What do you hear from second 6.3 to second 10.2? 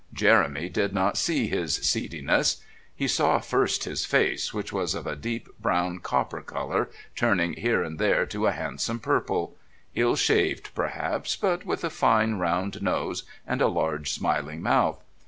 colour, turning here and there to a handsome purple; ill